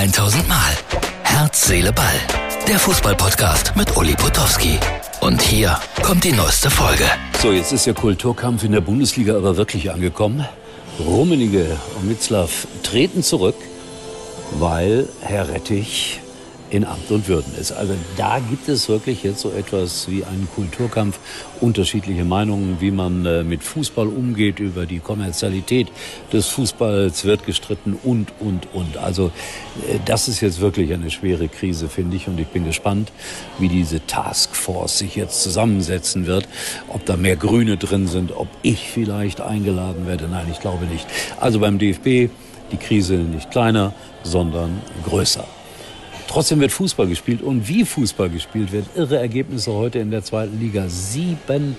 [0.00, 0.78] 1000 Mal.
[1.24, 2.14] Herz, Seele, Ball.
[2.66, 4.78] Der Fußballpodcast mit Uli Potowski.
[5.20, 7.04] Und hier kommt die neueste Folge.
[7.42, 10.46] So, jetzt ist der Kulturkampf in der Bundesliga aber wirklich angekommen.
[10.98, 13.56] Rummenige und Mitzlaff treten zurück,
[14.52, 16.20] weil Herr Rettich
[16.70, 17.72] in Amt und Würden ist.
[17.72, 21.18] Also da gibt es wirklich jetzt so etwas wie einen Kulturkampf,
[21.60, 25.88] unterschiedliche Meinungen, wie man äh, mit Fußball umgeht, über die Kommerzialität
[26.32, 28.96] des Fußballs wird gestritten und, und, und.
[28.96, 29.26] Also
[29.88, 33.12] äh, das ist jetzt wirklich eine schwere Krise, finde ich, und ich bin gespannt,
[33.58, 36.48] wie diese Taskforce sich jetzt zusammensetzen wird,
[36.88, 40.28] ob da mehr Grüne drin sind, ob ich vielleicht eingeladen werde.
[40.28, 41.06] Nein, ich glaube nicht.
[41.40, 42.30] Also beim DFB
[42.72, 43.92] die Krise nicht kleiner,
[44.22, 45.44] sondern größer.
[46.30, 48.86] Trotzdem wird Fußball gespielt und wie Fußball gespielt wird.
[48.94, 50.88] Irre Ergebnisse heute in der zweiten Liga.
[50.88, 51.76] 7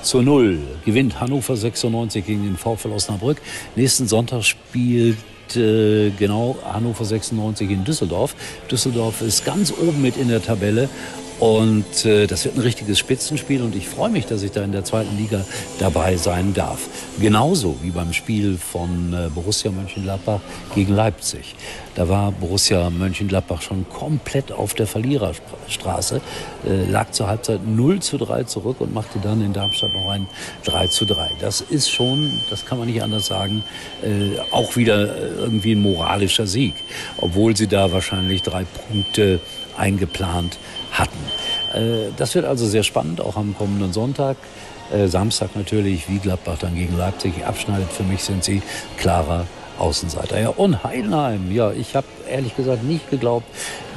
[0.00, 3.42] zu 0 gewinnt Hannover 96 gegen den VfL Osnabrück.
[3.76, 5.18] Nächsten Sonntag spielt
[5.54, 8.34] äh, genau Hannover 96 in Düsseldorf.
[8.70, 10.88] Düsseldorf ist ganz oben mit in der Tabelle
[11.40, 14.72] und äh, das wird ein richtiges Spitzenspiel und ich freue mich, dass ich da in
[14.72, 15.42] der zweiten Liga
[15.78, 16.80] dabei sein darf.
[17.18, 20.40] Genauso wie beim Spiel von äh, Borussia Mönchengladbach
[20.74, 21.54] gegen Leipzig.
[21.94, 26.20] Da war Borussia Mönchengladbach schon komplett auf der Verliererstraße,
[26.68, 30.26] äh, lag zur Halbzeit 0 zu 3 zurück und machte dann in Darmstadt noch ein
[30.64, 31.30] 3 zu 3.
[31.40, 33.64] Das ist schon, das kann man nicht anders sagen,
[34.02, 36.74] äh, auch wieder irgendwie ein moralischer Sieg,
[37.16, 39.40] obwohl sie da wahrscheinlich drei Punkte
[39.80, 40.58] eingeplant
[40.92, 41.18] hatten.
[41.74, 44.36] Äh, das wird also sehr spannend, auch am kommenden Sonntag.
[44.92, 47.90] Äh, Samstag natürlich, wie Gladbach dann gegen Leipzig abschneidet.
[47.92, 48.62] Für mich sind sie
[48.98, 49.46] klarer
[49.78, 50.38] Außenseiter.
[50.38, 53.46] Ja, und Heidenheim, ja, ich habe ehrlich gesagt nicht geglaubt,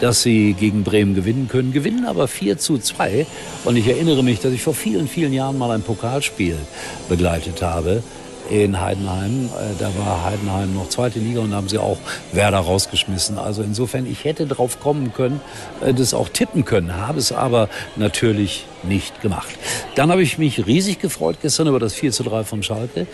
[0.00, 1.72] dass sie gegen Bremen gewinnen können.
[1.72, 3.26] Gewinnen aber 4 zu 2.
[3.64, 6.56] Und ich erinnere mich, dass ich vor vielen, vielen Jahren mal ein Pokalspiel
[7.08, 8.02] begleitet habe
[8.50, 9.46] in Heidenheim.
[9.46, 11.98] Äh, da war Heidenheim noch zweite Liga und haben sie auch
[12.32, 13.38] Werder rausgeschmissen.
[13.38, 15.40] Also insofern, ich hätte drauf kommen können,
[15.80, 19.50] äh, das auch tippen können, habe es aber natürlich nicht gemacht.
[19.94, 23.06] Dann habe ich mich riesig gefreut gestern über das 4 zu 3 von Schalke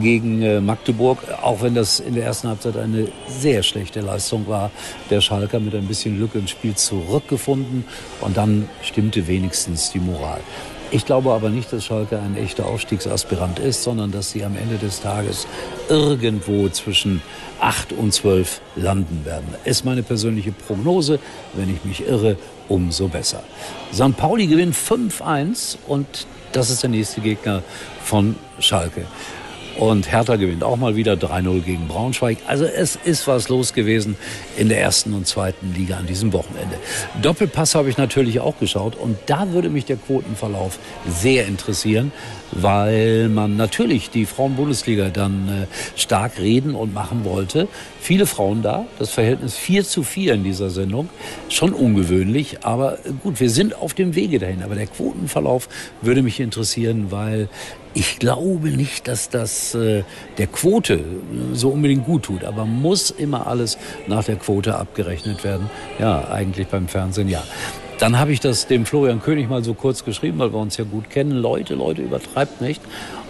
[0.00, 4.70] gegen äh, Magdeburg, auch wenn das in der ersten Halbzeit eine sehr schlechte Leistung war.
[5.10, 7.84] Der Schalker mit ein bisschen Glück ins Spiel zurückgefunden
[8.20, 10.40] und dann stimmte wenigstens die Moral.
[10.92, 14.78] Ich glaube aber nicht, dass Schalke ein echter Aufstiegsaspirant ist, sondern dass sie am Ende
[14.78, 15.46] des Tages
[15.88, 17.22] irgendwo zwischen
[17.60, 19.54] 8 und 12 landen werden.
[19.64, 21.18] Ist meine persönliche Prognose.
[21.54, 22.36] Wenn ich mich irre,
[22.68, 23.42] umso besser.
[23.92, 24.16] St.
[24.16, 26.06] Pauli gewinnt 5-1 und
[26.52, 27.62] das ist der nächste Gegner
[28.02, 29.06] von Schalke.
[29.78, 32.38] Und Hertha gewinnt auch mal wieder 3-0 gegen Braunschweig.
[32.46, 34.16] Also es ist was los gewesen
[34.56, 36.76] in der ersten und zweiten Liga an diesem Wochenende.
[37.20, 42.10] Doppelpass habe ich natürlich auch geschaut und da würde mich der Quotenverlauf sehr interessieren,
[42.52, 47.68] weil man natürlich die Frauenbundesliga dann äh, stark reden und machen wollte.
[48.00, 51.10] Viele Frauen da, das Verhältnis 4 zu 4 in dieser Sendung.
[51.50, 54.62] Schon ungewöhnlich, aber gut, wir sind auf dem Wege dahin.
[54.62, 55.68] Aber der Quotenverlauf
[56.00, 57.48] würde mich interessieren, weil
[57.96, 60.04] ich glaube nicht, dass das äh,
[60.36, 61.02] der Quote
[61.54, 65.70] so unbedingt gut tut, aber muss immer alles nach der Quote abgerechnet werden.
[65.98, 67.42] Ja, eigentlich beim Fernsehen ja.
[67.98, 70.84] Dann habe ich das dem Florian König mal so kurz geschrieben, weil wir uns ja
[70.84, 71.30] gut kennen.
[71.30, 72.82] Leute, Leute, übertreibt nicht.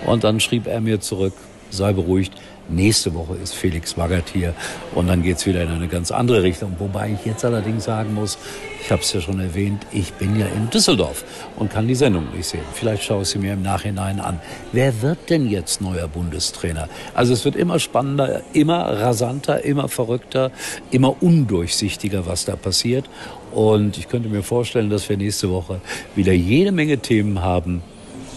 [0.04, 1.34] Und dann schrieb er mir zurück,
[1.70, 2.32] sei beruhigt,
[2.68, 4.52] Nächste Woche ist Felix Magath hier
[4.96, 6.74] und dann geht's wieder in eine ganz andere Richtung.
[6.80, 8.38] Wobei ich jetzt allerdings sagen muss,
[8.82, 11.24] ich habe es ja schon erwähnt, ich bin ja in Düsseldorf
[11.56, 12.64] und kann die Sendung nicht sehen.
[12.74, 14.40] Vielleicht schaue ich sie mir im Nachhinein an.
[14.72, 16.88] Wer wird denn jetzt neuer Bundestrainer?
[17.14, 20.50] Also es wird immer spannender, immer rasanter, immer verrückter,
[20.90, 23.08] immer undurchsichtiger, was da passiert.
[23.52, 25.80] Und ich könnte mir vorstellen, dass wir nächste Woche
[26.16, 27.80] wieder jede Menge Themen haben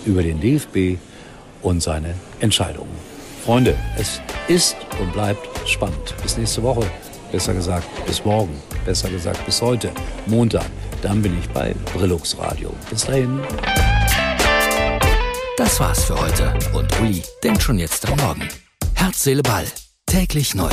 [0.05, 0.99] über den DFB
[1.63, 3.18] und seine Entscheidungen.
[3.45, 6.15] Freunde, es ist und bleibt spannend.
[6.21, 6.85] Bis nächste Woche.
[7.31, 8.61] Besser gesagt, bis morgen.
[8.85, 9.91] Besser gesagt, bis heute.
[10.25, 10.65] Montag.
[11.01, 12.73] Dann bin ich bei Brillux Radio.
[12.89, 13.39] Bis dahin.
[15.57, 16.53] Das war's für heute.
[16.73, 18.47] Und Uli denkt schon jetzt am Morgen.
[18.95, 19.65] Herz, Seele, Ball.
[20.05, 20.71] Täglich neu.